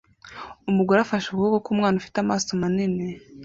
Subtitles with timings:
[0.69, 3.07] Umugore afashe ukuboko k'umwana ufite amaso manini